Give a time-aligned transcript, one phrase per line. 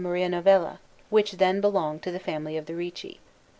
[0.03, 0.79] Maria Novella,
[1.11, 3.19] which then belonged to the family of the Ricci.